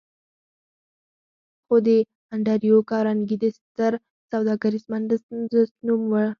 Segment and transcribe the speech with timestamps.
[1.65, 1.87] خو د
[2.33, 3.91] انډريو کارنګي د ستر
[4.31, 5.23] سوداګريز بنسټ
[5.87, 6.29] نوم لوړ و.